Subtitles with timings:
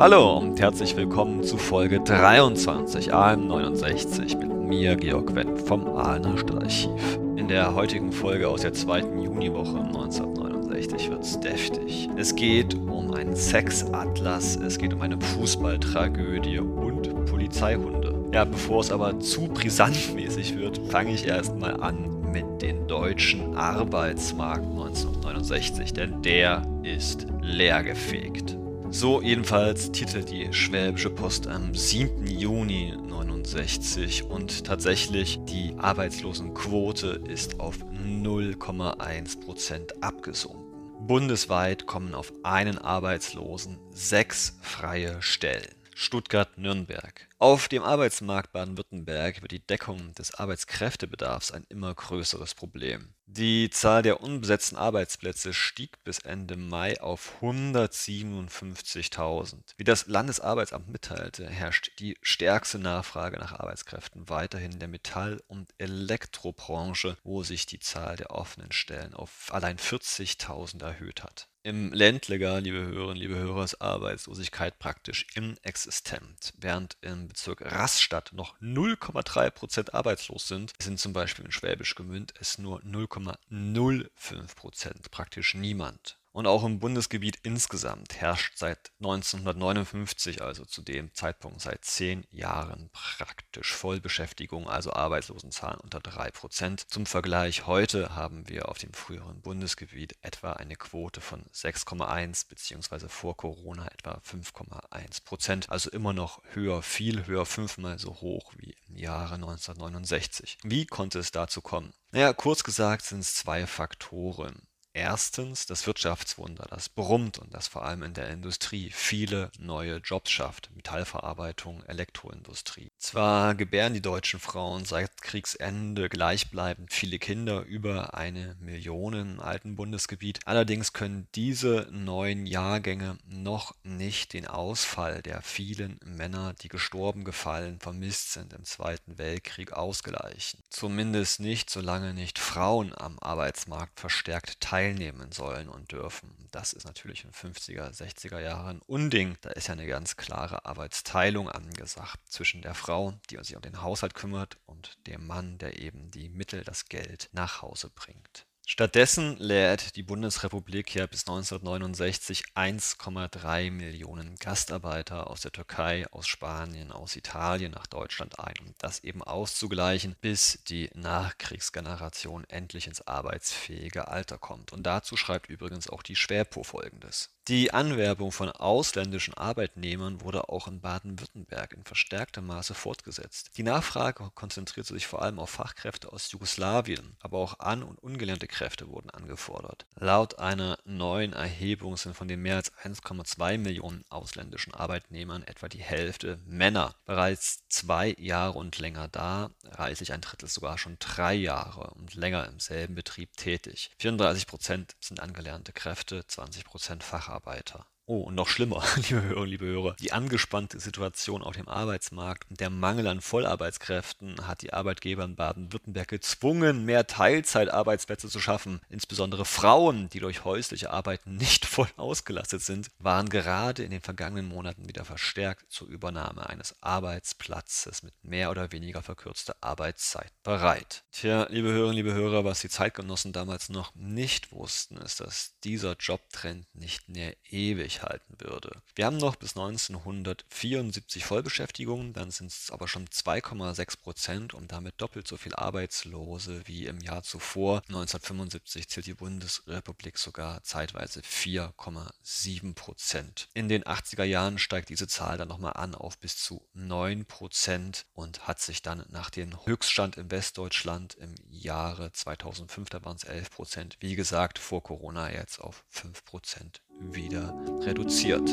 [0.00, 7.20] Hallo und herzlich willkommen zu Folge 23 AM69 mit mir, Georg Wendt vom Aalener Stadtarchiv.
[7.36, 12.08] In der heutigen Folge aus der zweiten Juniwoche 1969 wird's deftig.
[12.16, 18.14] Es geht um einen Sexatlas, es geht um eine Fußballtragödie und Polizeihunde.
[18.32, 24.64] Ja, bevor es aber zu brisantmäßig wird, fange ich erstmal an mit dem deutschen Arbeitsmarkt
[24.64, 28.56] 1969, denn der ist leergefegt.
[28.92, 32.26] So jedenfalls titelt die Schwäbische Post am 7.
[32.26, 41.06] Juni 69 und tatsächlich die Arbeitslosenquote ist auf 0,1% abgesunken.
[41.06, 45.72] Bundesweit kommen auf einen Arbeitslosen sechs freie Stellen.
[45.94, 47.28] Stuttgart-Nürnberg.
[47.38, 53.14] Auf dem Arbeitsmarkt Baden-Württemberg wird die Deckung des Arbeitskräftebedarfs ein immer größeres Problem.
[53.32, 59.54] Die Zahl der unbesetzten Arbeitsplätze stieg bis Ende Mai auf 157.000.
[59.76, 65.72] Wie das Landesarbeitsamt mitteilte, herrscht die stärkste Nachfrage nach Arbeitskräften weiterhin in der Metall- und
[65.78, 71.46] Elektrobranche, wo sich die Zahl der offenen Stellen auf allein 40.000 erhöht hat.
[71.62, 76.54] Im Ländliger, liebe Hörerinnen, liebe Hörer, ist Arbeitslosigkeit praktisch inexistent.
[76.56, 82.32] Während im Bezirk Rastatt noch 0,3 Prozent arbeitslos sind, sind zum Beispiel in Schwäbisch Gmünd
[82.40, 82.80] es nur
[83.28, 86.20] 0,05 Prozent, praktisch niemand.
[86.32, 92.88] Und auch im Bundesgebiet insgesamt herrscht seit 1959, also zu dem Zeitpunkt seit zehn Jahren,
[92.92, 96.86] praktisch Vollbeschäftigung, also Arbeitslosenzahlen unter 3%.
[96.86, 103.08] Zum Vergleich, heute haben wir auf dem früheren Bundesgebiet etwa eine Quote von 6,1 beziehungsweise
[103.08, 105.68] vor Corona etwa 5,1%.
[105.68, 110.58] Also immer noch höher, viel höher, fünfmal so hoch wie Jahre 1969.
[110.62, 111.92] Wie konnte es dazu kommen?
[112.12, 114.62] Naja, kurz gesagt sind es zwei Faktoren.
[114.92, 120.30] Erstens das Wirtschaftswunder, das brummt und das vor allem in der Industrie viele neue Jobs
[120.30, 120.70] schafft.
[120.74, 122.89] Metallverarbeitung, Elektroindustrie.
[123.00, 129.74] Zwar gebären die deutschen Frauen seit Kriegsende gleichbleibend viele Kinder, über eine Million im alten
[129.74, 130.40] Bundesgebiet.
[130.44, 137.80] Allerdings können diese neuen Jahrgänge noch nicht den Ausfall der vielen Männer, die gestorben, gefallen,
[137.80, 140.60] vermisst sind im Zweiten Weltkrieg ausgleichen.
[140.68, 146.36] Zumindest nicht, solange nicht Frauen am Arbeitsmarkt verstärkt teilnehmen sollen und dürfen.
[146.50, 149.38] Das ist natürlich in 50er, 60er Jahren Unding.
[149.40, 152.89] Da ist ja eine ganz klare Arbeitsteilung angesagt zwischen der Frau,
[153.30, 157.28] die sich um den Haushalt kümmert, und dem Mann, der eben die Mittel, das Geld
[157.32, 158.46] nach Hause bringt.
[158.72, 166.92] Stattdessen lädt die Bundesrepublik ja bis 1969 1,3 Millionen Gastarbeiter aus der Türkei, aus Spanien,
[166.92, 174.06] aus Italien nach Deutschland ein, um das eben auszugleichen, bis die Nachkriegsgeneration endlich ins arbeitsfähige
[174.06, 174.72] Alter kommt.
[174.72, 177.30] Und dazu schreibt übrigens auch die Schwerpo folgendes.
[177.50, 183.50] Die Anwerbung von ausländischen Arbeitnehmern wurde auch in Baden-Württemberg in verstärktem Maße fortgesetzt.
[183.56, 188.46] Die Nachfrage konzentrierte sich vor allem auf Fachkräfte aus Jugoslawien, aber auch an- und ungelernte
[188.46, 189.84] Kräfte wurden angefordert.
[189.96, 195.82] Laut einer neuen Erhebung sind von den mehr als 1,2 Millionen ausländischen Arbeitnehmern etwa die
[195.82, 196.94] Hälfte Männer.
[197.04, 202.46] Bereits zwei Jahre und länger da, reichlich ein Drittel sogar schon drei Jahre und länger
[202.46, 203.90] im selben Betrieb tätig.
[203.98, 207.39] 34 Prozent sind angelernte Kräfte, 20 Prozent Facharbeiter.
[207.40, 207.86] Mitarbeiter.
[208.12, 212.58] Oh, und noch schlimmer, liebe Hörer, liebe Hörer, die angespannte Situation auf dem Arbeitsmarkt und
[212.58, 218.80] der Mangel an Vollarbeitskräften hat die Arbeitgeber in Baden-Württemberg gezwungen, mehr Teilzeitarbeitsplätze zu schaffen.
[218.88, 224.48] Insbesondere Frauen, die durch häusliche Arbeit nicht voll ausgelastet sind, waren gerade in den vergangenen
[224.48, 231.04] Monaten wieder verstärkt zur Übernahme eines Arbeitsplatzes mit mehr oder weniger verkürzter Arbeitszeit bereit.
[231.12, 235.94] Tja, liebe Hörerinnen, liebe Hörer, was die Zeitgenossen damals noch nicht wussten, ist, dass dieser
[235.96, 238.82] Jobtrend nicht mehr ewig halten würde.
[238.94, 245.00] Wir haben noch bis 1974 Vollbeschäftigung, dann sind es aber schon 2,6 Prozent und damit
[245.00, 247.82] doppelt so viel Arbeitslose wie im Jahr zuvor.
[247.88, 253.48] 1975 zählt die Bundesrepublik sogar zeitweise 4,7 Prozent.
[253.54, 258.06] In den 80er Jahren steigt diese Zahl dann nochmal an auf bis zu 9 Prozent
[258.12, 263.24] und hat sich dann nach dem Höchststand in Westdeutschland im Jahre 2005, da waren es
[263.24, 268.46] 11 Prozent, wie gesagt, vor Corona jetzt auf 5 Prozent wieder reduziert.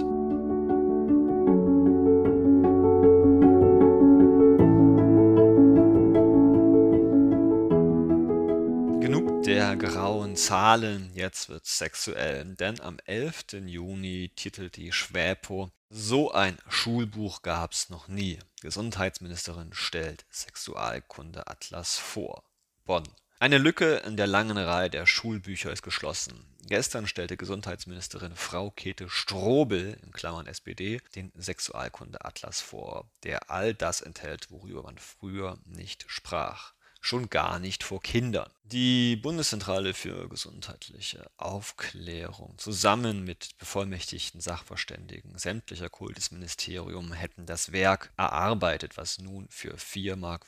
[9.02, 13.46] Genug der grauen Zahlen, jetzt wird's sexuell, denn am 11.
[13.66, 18.40] Juni titelt die Schwäpo So ein Schulbuch gab's noch nie.
[18.62, 22.44] Gesundheitsministerin stellt Sexualkunde-Atlas vor.
[22.86, 23.04] Bonn.
[23.40, 26.47] Eine Lücke in der langen Reihe der Schulbücher ist geschlossen.
[26.66, 34.02] Gestern stellte Gesundheitsministerin Frau Käthe Strobel in Klammern (SPD) den Sexualkundeatlas vor, der all das
[34.02, 36.74] enthält, worüber man früher nicht sprach
[37.08, 38.52] schon gar nicht vor Kindern.
[38.64, 48.98] Die Bundeszentrale für gesundheitliche Aufklärung zusammen mit bevollmächtigten Sachverständigen sämtlicher Kultusministerium hätten das Werk erarbeitet,
[48.98, 50.46] was nun für 4,75 Mark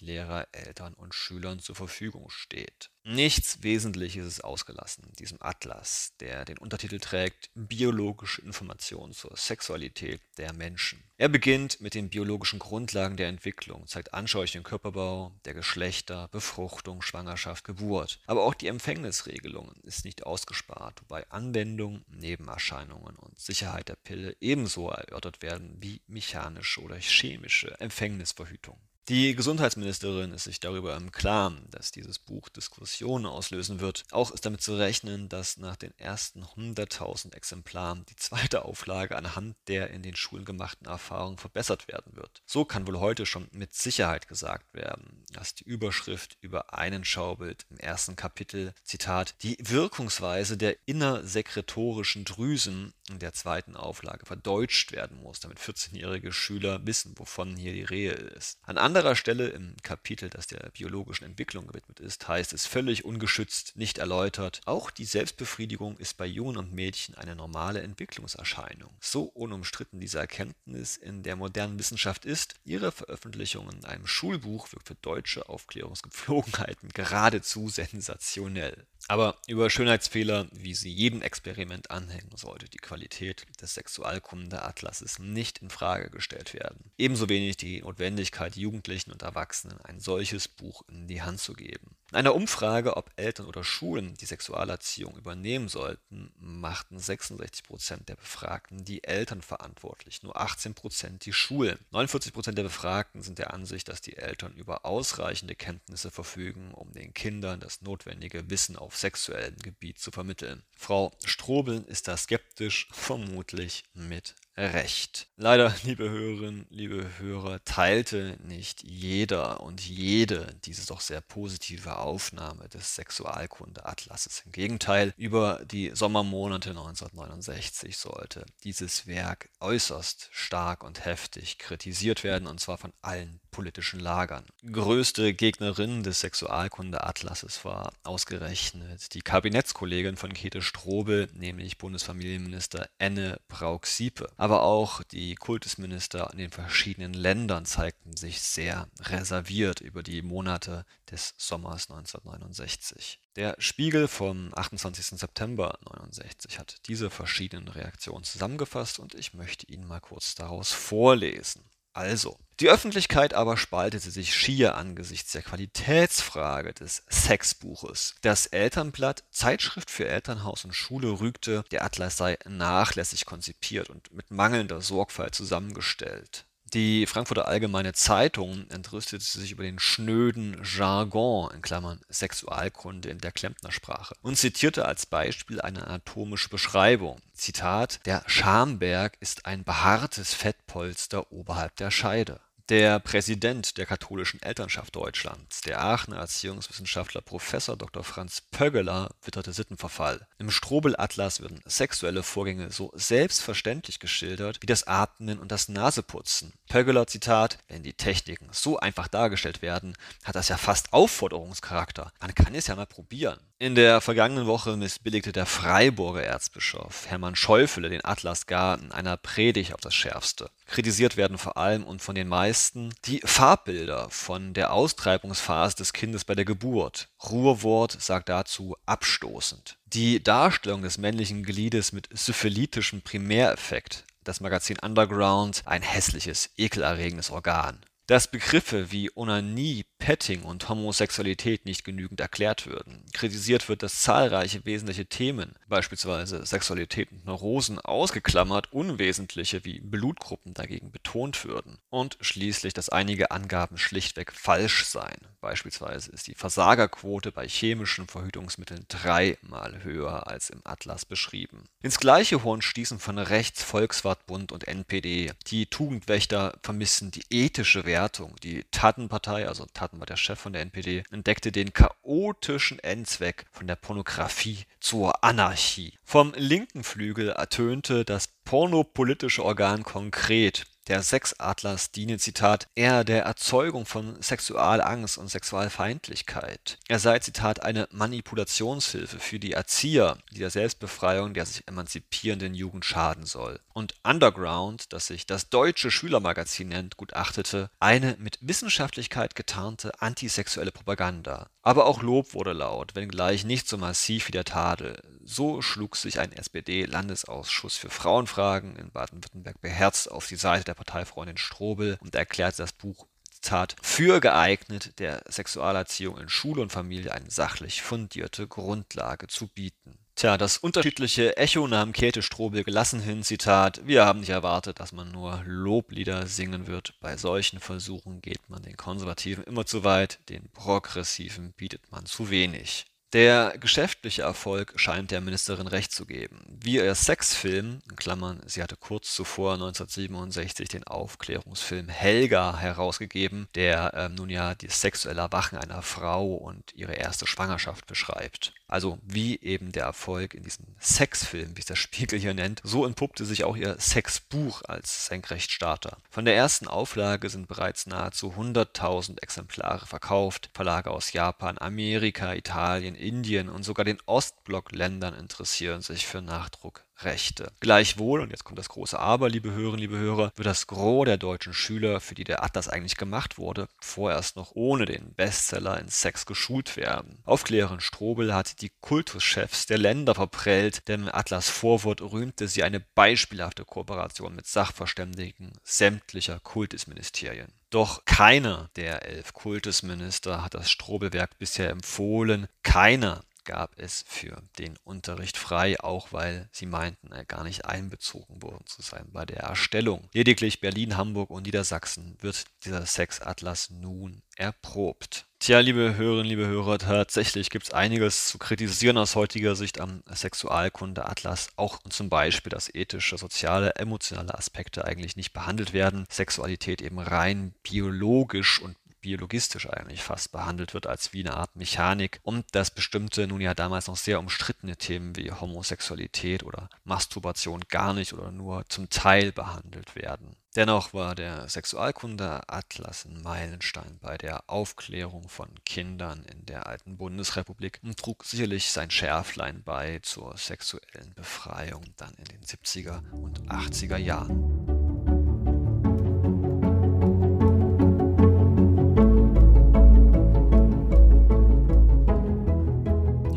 [0.00, 2.90] Lehrer, Eltern und Schülern zur Verfügung steht.
[3.02, 10.52] Nichts Wesentliches ist ausgelassen, diesem Atlas, der den Untertitel trägt Biologische Informationen zur Sexualität der
[10.52, 11.02] Menschen.
[11.16, 17.00] Er beginnt mit den biologischen Grundlagen der Entwicklung, zeigt anschaulich den Körperbau der Geschlechter, Befruchtung,
[17.00, 18.20] Schwangerschaft, Geburt.
[18.26, 24.90] Aber auch die Empfängnisregelung ist nicht ausgespart, wobei Anwendung, Nebenerscheinungen und Sicherheit der Pille ebenso
[24.90, 28.78] erörtert werden wie mechanische oder chemische Empfängnisverhütung.
[29.10, 34.04] Die Gesundheitsministerin ist sich darüber im Klaren, dass dieses Buch Diskussionen auslösen wird.
[34.12, 39.56] Auch ist damit zu rechnen, dass nach den ersten 100.000 Exemplaren die zweite Auflage anhand
[39.66, 42.40] der in den Schulen gemachten Erfahrungen verbessert werden wird.
[42.46, 47.66] So kann wohl heute schon mit Sicherheit gesagt werden, dass die Überschrift über einen Schaubild
[47.68, 55.20] im ersten Kapitel, Zitat, die Wirkungsweise der innersekretorischen Drüsen in der zweiten Auflage verdeutscht werden
[55.20, 58.58] muss, damit 14-jährige Schüler wissen, wovon hier die Rede ist.
[58.62, 63.74] An anderer Stelle im Kapitel, das der biologischen Entwicklung gewidmet ist, heißt es völlig ungeschützt,
[63.78, 68.94] nicht erläutert, auch die Selbstbefriedigung ist bei Jungen und Mädchen eine normale Entwicklungserscheinung.
[69.00, 74.88] So unumstritten diese Erkenntnis in der modernen Wissenschaft ist, ihre Veröffentlichung in einem Schulbuch wirkt
[74.88, 78.86] für deutsche Aufklärungsgepflogenheiten geradezu sensationell.
[79.08, 85.70] Aber über Schönheitsfehler, wie sie jedem Experiment anhängen, sollte die Qualität des Sexualkunde-Atlases nicht in
[85.70, 86.92] Frage gestellt werden.
[86.96, 91.96] Ebenso wenig die Notwendigkeit, Jugendlichen und Erwachsenen ein solches Buch in die Hand zu geben.
[92.10, 98.16] In einer Umfrage, ob Eltern oder Schulen die Sexualerziehung übernehmen sollten, machten 66 Prozent der
[98.16, 101.78] Befragten die Eltern verantwortlich, nur 18 Prozent die Schulen.
[101.92, 106.92] 49 Prozent der Befragten sind der Ansicht, dass die Eltern über ausreichende Kenntnisse verfügen, um
[106.92, 110.64] den Kindern das notwendige Wissen auf sexuellem Gebiet zu vermitteln.
[110.76, 115.26] Frau Strobel ist da skeptisch, vermutlich mit Recht.
[115.36, 122.68] Leider, liebe Hörerinnen, liebe Hörer, teilte nicht jeder und jede diese doch sehr positive Aufnahme
[122.68, 124.42] des Sexualkunde-Atlases.
[124.44, 132.46] Im Gegenteil, über die Sommermonate 1969 sollte dieses Werk äußerst stark und heftig kritisiert werden,
[132.46, 134.44] und zwar von allen politischen Lagern.
[134.70, 144.30] Größte Gegnerin des Sexualkunde-Atlases war ausgerechnet die Kabinettskollegin von Käthe Strobel, nämlich Bundesfamilienminister Enne Brauck-Siepe.
[144.36, 150.84] Aber auch die Kultusminister in den verschiedenen Ländern zeigten sich sehr reserviert über die Monate
[151.10, 153.20] des Sommers 1969.
[153.36, 155.18] Der Spiegel vom 28.
[155.18, 161.62] September 1969 hat diese verschiedenen Reaktionen zusammengefasst und ich möchte Ihnen mal kurz daraus vorlesen.
[161.92, 168.14] Also, die Öffentlichkeit aber spaltete sich schier angesichts der Qualitätsfrage des Sexbuches.
[168.20, 174.30] Das Elternblatt Zeitschrift für Elternhaus und Schule rügte, der Atlas sei nachlässig konzipiert und mit
[174.30, 176.44] mangelnder Sorgfalt zusammengestellt.
[176.72, 183.32] Die Frankfurter Allgemeine Zeitung entrüstete sich über den schnöden Jargon in Klammern (Sexualkunde in der
[183.32, 191.32] Klempnersprache) und zitierte als Beispiel eine anatomische Beschreibung: Zitat: Der Schamberg ist ein behaartes Fettpolster
[191.32, 198.04] oberhalb der Scheide der Präsident der Katholischen Elternschaft Deutschlands, der Aachener Erziehungswissenschaftler Professor Dr.
[198.04, 200.28] Franz Pöggeler, witterte Sittenverfall.
[200.38, 206.52] Im Strobel-Atlas werden sexuelle Vorgänge so selbstverständlich geschildert wie das Atmen und das Naseputzen.
[206.68, 212.12] Pöggeler Zitat: Wenn die Techniken so einfach dargestellt werden, hat das ja fast Aufforderungscharakter.
[212.20, 213.40] Man kann es ja mal probieren.
[213.58, 219.16] In der vergangenen Woche missbilligte der Freiburger Erzbischof Hermann Schäufele den Atlas gar in einer
[219.18, 220.50] Predigt auf das Schärfste.
[220.66, 222.59] Kritisiert werden vor allem und von den meisten
[223.04, 227.08] die Farbbilder von der Austreibungsphase des Kindes bei der Geburt.
[227.30, 229.78] Ruhrwort sagt dazu abstoßend.
[229.86, 237.80] Die Darstellung des männlichen Gliedes mit syphilitischem Primäreffekt das Magazin Underground ein hässliches, ekelerregendes Organ.
[238.06, 243.04] Dass Begriffe wie Onanie, Petting und Homosexualität nicht genügend erklärt würden.
[243.12, 250.90] Kritisiert wird, dass zahlreiche wesentliche Themen, beispielsweise Sexualität und Neurosen, ausgeklammert, unwesentliche wie Blutgruppen dagegen
[250.90, 251.78] betont würden.
[251.90, 255.20] Und schließlich, dass einige Angaben schlichtweg falsch seien.
[255.40, 261.64] Beispielsweise ist die Versagerquote bei chemischen Verhütungsmitteln dreimal höher als im Atlas beschrieben.
[261.82, 265.32] Ins gleiche Horn stießen von rechts Volkswartbund und NPD.
[265.46, 268.34] Die Tugendwächter vermissen die ethische Wertung.
[268.42, 273.46] Die Tattenpartei, also Tat Monaten war der Chef von der NPD, entdeckte den chaotischen Endzweck
[273.50, 275.98] von der Pornografie zur Anarchie.
[276.04, 283.86] Vom linken Flügel ertönte das pornopolitische Organ konkret der Sexatlas diene, Zitat, eher der Erzeugung
[283.86, 286.78] von Sexualangst und Sexualfeindlichkeit.
[286.88, 292.84] Er sei, Zitat, eine Manipulationshilfe für die Erzieher, die der Selbstbefreiung der sich emanzipierenden Jugend
[292.84, 293.60] schaden soll.
[293.72, 301.50] Und Underground, das sich das deutsche Schülermagazin nennt, gutachtete, eine mit Wissenschaftlichkeit getarnte antisexuelle Propaganda.
[301.62, 305.00] Aber auch Lob wurde laut, wenngleich nicht so massiv wie der Tadel.
[305.24, 311.36] So schlug sich ein SPD-Landesausschuss für Frauenfragen in Baden-Württemberg beherzt auf die Seite der Parteifreundin
[311.36, 313.06] Strobel und erklärte das Buch
[313.42, 319.98] Zitat, für geeignet, der Sexualerziehung in Schule und Familie eine sachlich fundierte Grundlage zu bieten.
[320.14, 324.92] Tja, das unterschiedliche Echo nahm Käthe Strobel gelassen hin, Zitat, wir haben nicht erwartet, dass
[324.92, 326.94] man nur Loblieder singen wird.
[327.00, 332.28] Bei solchen Versuchen geht man den Konservativen immer zu weit, den Progressiven bietet man zu
[332.28, 332.84] wenig.
[333.12, 336.44] Der geschäftliche Erfolg scheint der Ministerin recht zu geben.
[336.62, 343.94] Wie ihr Sexfilm, in Klammern, sie hatte kurz zuvor 1967 den Aufklärungsfilm Helga herausgegeben, der
[343.96, 348.52] ähm, nun ja das sexuelle Erwachen einer Frau und ihre erste Schwangerschaft beschreibt.
[348.68, 352.86] Also wie eben der Erfolg in diesem Sexfilm, wie es der Spiegel hier nennt, so
[352.86, 355.96] entpuppte sich auch ihr Sexbuch als Senkrechtstarter.
[356.08, 360.50] Von der ersten Auflage sind bereits nahezu 100.000 Exemplare verkauft.
[360.54, 367.50] Verlage aus Japan, Amerika, Italien, Indien und sogar den Ostblockländern interessieren sich für Nachdruckrechte.
[367.60, 371.16] Gleichwohl, und jetzt kommt das große Aber, liebe Hörerinnen, liebe Hörer, wird das Gros der
[371.16, 375.88] deutschen Schüler, für die der Atlas eigentlich gemacht wurde, vorerst noch ohne den Bestseller in
[375.88, 377.18] Sex geschult werden.
[377.24, 382.80] Aufklärerin Strobel hat die Kultuschefs der Länder verprellt, denn im Atlas Vorwort rühmte sie eine
[382.80, 387.52] beispielhafte Kooperation mit Sachverständigen sämtlicher Kultusministerien.
[387.70, 392.48] Doch keiner der elf Kultusminister hat das Strobelwerk bisher empfohlen.
[392.64, 398.42] Keiner gab es für den Unterricht frei, auch weil sie meinten, er gar nicht einbezogen
[398.42, 400.08] worden zu sein bei der Erstellung.
[400.12, 405.29] Lediglich Berlin, Hamburg und Niedersachsen wird dieser Sexatlas nun erprobt.
[405.42, 410.02] Tja, liebe Hörerinnen, liebe Hörer, tatsächlich gibt es einiges zu kritisieren aus heutiger Sicht am
[410.06, 411.48] Sexualkunde-Atlas.
[411.56, 416.04] Auch zum Beispiel, dass ethische, soziale, emotionale Aspekte eigentlich nicht behandelt werden.
[416.10, 422.20] Sexualität eben rein biologisch und biologistisch eigentlich fast behandelt wird, als wie eine Art Mechanik
[422.22, 427.94] und dass bestimmte nun ja damals noch sehr umstrittene Themen wie Homosexualität oder Masturbation gar
[427.94, 430.36] nicht oder nur zum Teil behandelt werden.
[430.56, 437.78] Dennoch war der Sexualkunde-Atlas ein Meilenstein bei der Aufklärung von Kindern in der alten Bundesrepublik
[437.84, 443.96] und trug sicherlich sein Schärflein bei zur sexuellen Befreiung dann in den 70er und 80er
[443.96, 444.40] Jahren.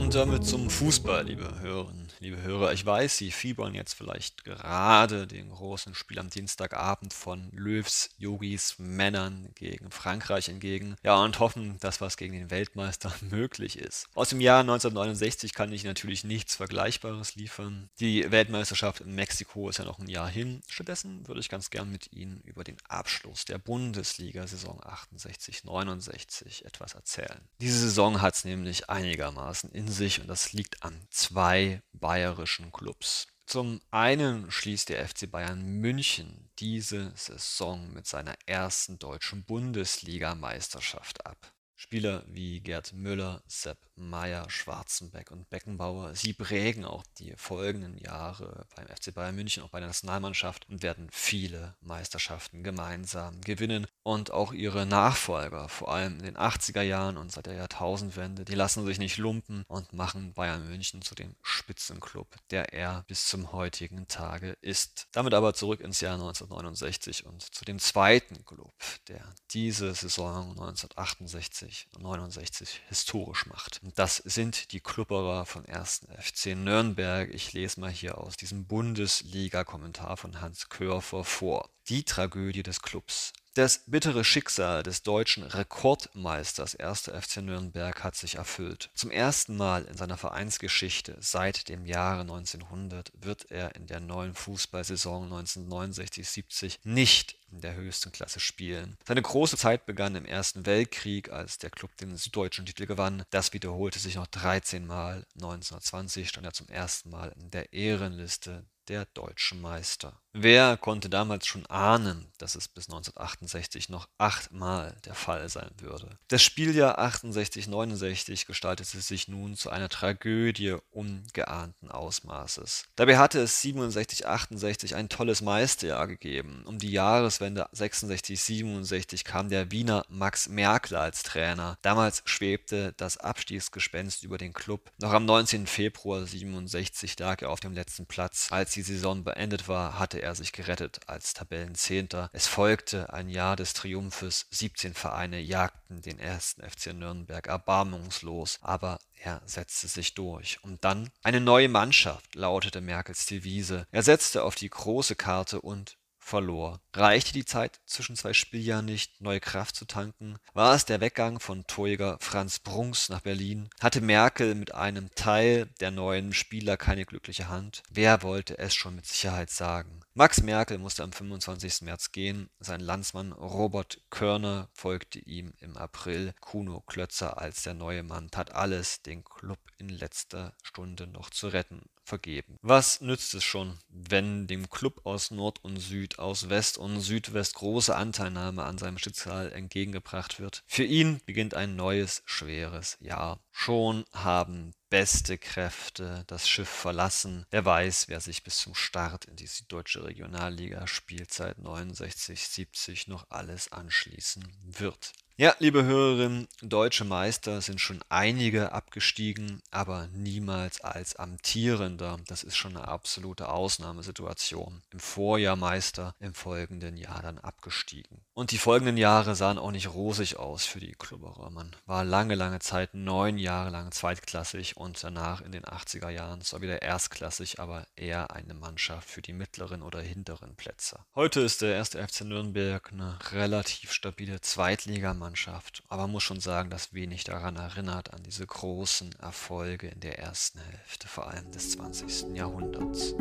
[0.01, 2.71] Und damit zum Fußball, liebe Hörerinnen, liebe Hörer.
[2.71, 8.75] Ich weiß, Sie fiebern jetzt vielleicht gerade den großen Spiel am Dienstagabend von Löws, Yogis,
[8.79, 10.95] Männern gegen Frankreich entgegen.
[11.03, 14.07] Ja, und hoffen, dass was gegen den Weltmeister möglich ist.
[14.15, 17.89] Aus dem Jahr 1969 kann ich natürlich nichts Vergleichbares liefern.
[17.99, 20.61] Die Weltmeisterschaft in Mexiko ist ja noch ein Jahr hin.
[20.69, 27.41] Stattdessen würde ich ganz gern mit Ihnen über den Abschluss der Bundesliga-Saison 68-69 etwas erzählen.
[27.59, 31.81] Diese Saison hat es nämlich einigermaßen in sich und das liegt an zwei
[32.13, 33.25] bayerischen Clubs.
[33.47, 41.52] Zum einen schließt der FC Bayern München diese Saison mit seiner ersten deutschen Bundesligameisterschaft ab.
[41.75, 48.65] Spieler wie Gerd Müller, Sepp Meier, Schwarzenbeck und Beckenbauer, sie prägen auch die folgenden Jahre
[48.75, 53.87] beim FC Bayern München, auch bei der Nationalmannschaft und werden viele Meisterschaften gemeinsam gewinnen.
[54.03, 58.55] Und auch ihre Nachfolger, vor allem in den 80er Jahren und seit der Jahrtausendwende, die
[58.55, 63.51] lassen sich nicht lumpen und machen Bayern München zu dem Spitzenclub, der er bis zum
[63.51, 65.07] heutigen Tage ist.
[65.11, 68.73] Damit aber zurück ins Jahr 1969 und zu dem zweiten Club,
[69.07, 71.62] der diese Saison 1968
[71.95, 73.81] und 69 historisch macht.
[73.95, 76.07] Das sind die Klubberer von 1.
[76.19, 77.33] FC Nürnberg.
[77.33, 81.69] Ich lese mal hier aus diesem Bundesliga-Kommentar von Hans Körfer vor.
[81.89, 83.33] Die Tragödie des Clubs.
[83.55, 87.01] Das bittere Schicksal des deutschen Rekordmeisters 1.
[87.01, 88.89] FC Nürnberg hat sich erfüllt.
[88.95, 94.33] Zum ersten Mal in seiner Vereinsgeschichte seit dem Jahre 1900 wird er in der neuen
[94.33, 98.97] Fußballsaison 1969-70 nicht in der höchsten Klasse spielen.
[99.07, 103.23] Seine große Zeit begann im Ersten Weltkrieg, als der Club den süddeutschen Titel gewann.
[103.29, 105.27] Das wiederholte sich noch 13 Mal.
[105.35, 110.19] 1920 stand er zum ersten Mal in der Ehrenliste der deutsche Meister.
[110.35, 116.17] Wer konnte damals schon ahnen, dass es bis 1968 noch achtmal der Fall sein würde?
[116.27, 122.85] Das Spieljahr 68-69 gestaltete sich nun zu einer Tragödie ungeahnten Ausmaßes.
[122.95, 126.63] Dabei hatte es 67-68 ein tolles Meisterjahr gegeben.
[126.65, 131.77] Um die Jahreswende 66-67 kam der Wiener Max Merkel als Trainer.
[131.83, 134.91] Damals schwebte das Abstiegsgespenst über den Club.
[134.97, 135.67] Noch am 19.
[135.67, 138.47] Februar 67 lag er auf dem letzten Platz.
[138.49, 142.29] Als die Saison beendet war, hatte er sich gerettet als Tabellenzehnter.
[142.33, 144.47] Es folgte ein Jahr des Triumphes.
[144.51, 150.63] 17 Vereine jagten den ersten FC Nürnberg erbarmungslos, aber er setzte sich durch.
[150.63, 153.87] Und dann eine neue Mannschaft, lautete Merkels Devise.
[153.91, 156.79] Er setzte auf die große Karte und verlor.
[156.93, 160.37] Reichte die Zeit zwischen zwei Spieljahren nicht, neue Kraft zu tanken?
[160.53, 163.69] War es der Weggang von Torjäger Franz Brunks nach Berlin?
[163.81, 167.83] Hatte Merkel mit einem Teil der neuen Spieler keine glückliche Hand?
[167.89, 170.01] Wer wollte es schon mit Sicherheit sagen?
[170.15, 171.81] Max Merkel musste am 25.
[171.81, 172.51] März gehen.
[172.59, 176.35] Sein Landsmann Robert Körner folgte ihm im April.
[176.39, 181.47] Kuno Klötzer als der neue Mann tat alles, den Klub in letzter Stunde noch zu
[181.47, 182.59] retten vergeben.
[182.61, 187.55] Was nützt es schon, wenn dem Club aus Nord und Süd, aus West und Südwest
[187.55, 190.63] große Anteilnahme an seinem Schicksal entgegengebracht wird?
[190.67, 193.39] Für ihn beginnt ein neues, schweres Jahr.
[193.55, 197.45] Schon haben beste Kräfte das Schiff verlassen.
[197.51, 203.71] Wer weiß, wer sich bis zum Start in die süddeutsche Regionalliga Spielzeit 69-70 noch alles
[203.71, 205.13] anschließen wird.
[205.35, 212.19] Ja, liebe Hörerinnen, deutsche Meister sind schon einige abgestiegen, aber niemals als amtierender.
[212.27, 214.83] Das ist schon eine absolute Ausnahmesituation.
[214.91, 218.21] Im Vorjahr Meister, im folgenden Jahr dann abgestiegen.
[218.35, 221.49] Und die folgenden Jahre sahen auch nicht rosig aus für die Klubberer.
[221.49, 226.41] Man war lange, lange Zeit, neun Jahre lang zweitklassig und danach in den 80er Jahren
[226.41, 230.99] zwar wieder erstklassig, aber eher eine Mannschaft für die mittleren oder hinteren Plätze.
[231.15, 236.69] Heute ist der erste FC Nürnberg eine relativ stabile Zweitligamannschaft Mannschaft, aber muss schon sagen,
[236.69, 241.71] dass wenig daran erinnert, an diese großen Erfolge in der ersten Hälfte, vor allem des
[241.71, 242.35] 20.
[242.35, 243.13] Jahrhunderts.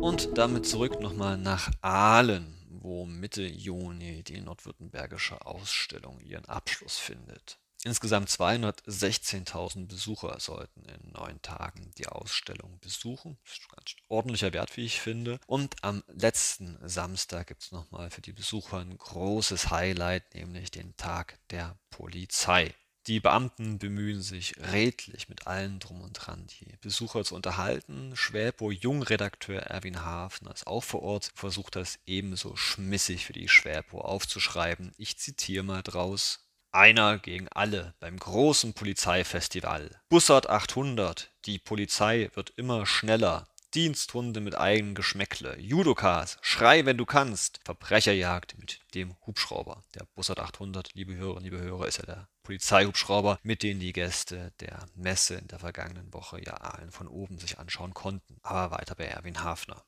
[0.00, 7.58] Und damit zurück nochmal nach Aalen, wo Mitte Juni die nordwürttembergische Ausstellung ihren Abschluss findet.
[7.82, 13.38] Insgesamt 216.000 Besucher sollten in neun Tagen die Ausstellung besuchen.
[13.44, 15.40] Das ist ein ganz ordentlicher Wert, wie ich finde.
[15.46, 20.94] Und am letzten Samstag gibt es nochmal für die Besucher ein großes Highlight, nämlich den
[20.98, 22.74] Tag der Polizei.
[23.06, 28.14] Die Beamten bemühen sich redlich mit allen drum und dran, die Besucher zu unterhalten.
[28.14, 34.02] Schwäbo Jungredakteur Erwin Hafner ist auch vor Ort, versucht das ebenso schmissig für die Schwäbo
[34.02, 34.92] aufzuschreiben.
[34.98, 36.49] Ich zitiere mal draus.
[36.72, 39.90] Einer gegen alle beim großen Polizeifestival.
[40.08, 41.32] Bussard 800.
[41.44, 43.48] Die Polizei wird immer schneller.
[43.74, 45.58] Diensthunde mit eigenem Geschmäckle.
[45.58, 46.38] Judokas.
[46.42, 47.58] Schrei, wenn du kannst.
[47.64, 49.82] Verbrecherjagd mit dem Hubschrauber.
[49.96, 54.52] Der Bussard 800, liebe Hörerinnen, liebe Hörer, ist ja der Polizeihubschrauber, mit dem die Gäste
[54.60, 58.36] der Messe in der vergangenen Woche ja allen von oben sich anschauen konnten.
[58.42, 59.84] Aber weiter bei Erwin Hafner.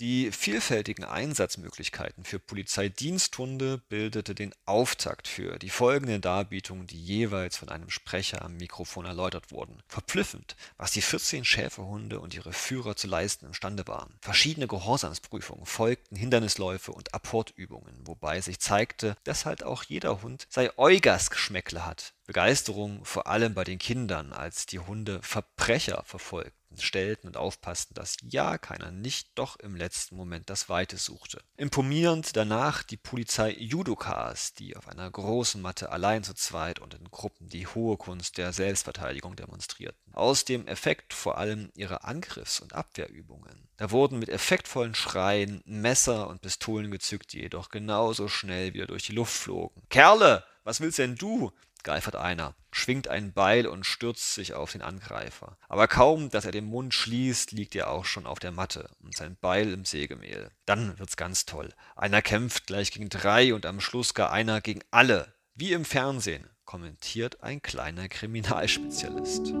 [0.00, 7.68] Die vielfältigen Einsatzmöglichkeiten für Polizeidiensthunde bildete den Auftakt für die folgenden Darbietungen, die jeweils von
[7.68, 9.82] einem Sprecher am Mikrofon erläutert wurden.
[9.88, 14.14] Verblüffend, was die 14 Schäferhunde und ihre Führer zu leisten imstande waren.
[14.20, 20.70] Verschiedene Gehorsamsprüfungen folgten, Hindernisläufe und Apportübungen, wobei sich zeigte, dass halt auch jeder Hund sei
[20.78, 22.14] Eugas Geschmäckle hat.
[22.24, 28.16] Begeisterung vor allem bei den Kindern, als die Hunde Verbrecher verfolgten stellten und aufpassten, dass
[28.22, 31.40] ja keiner nicht doch im letzten Moment das Weite suchte.
[31.56, 37.04] Imponierend danach die Polizei Judokas, die auf einer großen Matte allein zu zweit und in
[37.10, 39.98] Gruppen die hohe Kunst der Selbstverteidigung demonstrierten.
[40.12, 43.68] Aus dem Effekt vor allem ihre Angriffs- und Abwehrübungen.
[43.76, 49.04] Da wurden mit effektvollen Schreien Messer und Pistolen gezückt, die jedoch genauso schnell wieder durch
[49.04, 49.82] die Luft flogen.
[49.88, 51.52] Kerle, was willst denn du?
[51.84, 55.58] Geifert einer, schwingt ein Beil und stürzt sich auf den Angreifer.
[55.68, 59.16] Aber kaum, dass er den Mund schließt, liegt er auch schon auf der Matte und
[59.16, 60.50] sein Beil im Sägemehl.
[60.66, 61.72] Dann wird's ganz toll.
[61.96, 65.32] Einer kämpft gleich gegen drei und am Schluss gar einer gegen alle.
[65.54, 69.52] Wie im Fernsehen, kommentiert ein kleiner Kriminalspezialist.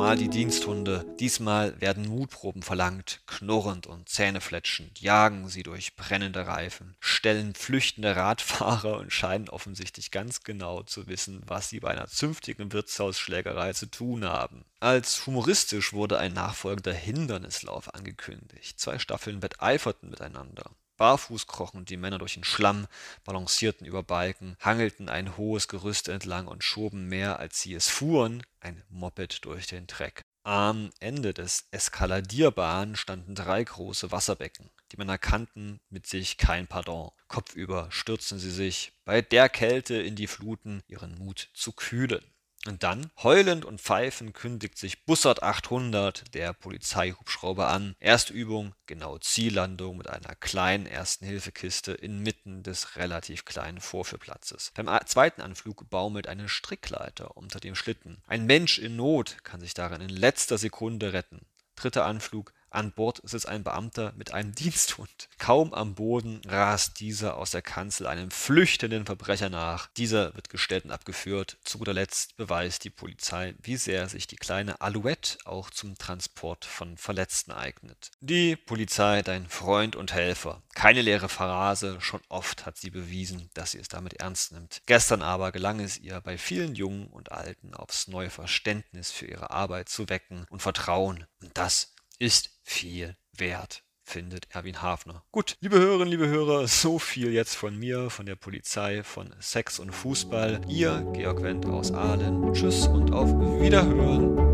[0.00, 1.04] Mal die Diensthunde.
[1.20, 3.20] Diesmal werden Mutproben verlangt.
[3.26, 10.42] Knurrend und zähnefletschend jagen sie durch brennende Reifen, stellen flüchtende Radfahrer und scheinen offensichtlich ganz
[10.42, 14.64] genau zu wissen, was sie bei einer zünftigen Wirtshausschlägerei zu tun haben.
[14.80, 18.80] Als humoristisch wurde ein nachfolgender Hindernislauf angekündigt.
[18.80, 20.70] Zwei Staffeln wetteiferten miteinander.
[21.00, 22.86] Barfuß krochen die Männer durch den Schlamm,
[23.24, 28.42] balancierten über Balken, hangelten ein hohes Gerüst entlang und schoben mehr, als sie es fuhren,
[28.60, 30.20] ein Moped durch den Dreck.
[30.42, 34.68] Am Ende des Eskaladierbahn standen drei große Wasserbecken.
[34.92, 37.12] Die Männer kannten mit sich kein Pardon.
[37.28, 42.24] Kopfüber stürzten sie sich bei der Kälte in die Fluten, ihren Mut zu kühlen.
[42.66, 47.96] Und dann, heulend und pfeifend, kündigt sich Bussard 800, der Polizeihubschrauber, an.
[48.00, 54.72] Erste Übung, genau Ziellandung mit einer kleinen Ersten-Hilfe-Kiste inmitten des relativ kleinen Vorführplatzes.
[54.74, 58.22] Beim zweiten Anflug baumelt eine Strickleiter unter dem Schlitten.
[58.26, 61.46] Ein Mensch in Not kann sich darin in letzter Sekunde retten.
[61.76, 65.28] Dritter Anflug, an Bord sitzt ein Beamter mit einem Diensthund.
[65.38, 69.88] Kaum am Boden rast dieser aus der Kanzel einem flüchtenden Verbrecher nach.
[69.96, 71.58] Dieser wird gestellt und abgeführt.
[71.64, 76.64] Zu guter Letzt beweist die Polizei, wie sehr sich die kleine Alouette auch zum Transport
[76.64, 78.10] von Verletzten eignet.
[78.20, 80.62] Die Polizei, dein Freund und Helfer.
[80.74, 84.82] Keine leere Phrase, schon oft hat sie bewiesen, dass sie es damit ernst nimmt.
[84.86, 89.50] Gestern aber gelang es ihr, bei vielen Jungen und Alten aufs neue Verständnis für ihre
[89.50, 91.26] Arbeit zu wecken und Vertrauen.
[91.40, 95.22] Und das ist viel wert findet Erwin Hafner.
[95.30, 99.78] Gut, liebe Hörerinnen, liebe Hörer, so viel jetzt von mir, von der Polizei, von Sex
[99.78, 100.62] und Fußball.
[100.68, 102.52] Ihr, Georg Wendt aus Aalen.
[102.52, 103.30] Tschüss und auf
[103.60, 104.49] Wiederhören.